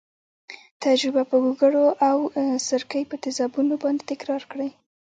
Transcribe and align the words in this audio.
تجربه 0.83 1.23
په 1.29 1.35
ګوګړو 1.45 1.85
او 2.09 2.17
سرکې 2.67 3.01
په 3.09 3.15
تیزابونو 3.23 3.73
باندې 3.83 4.03
تکرار 4.11 4.43
کړئ. 4.51 4.69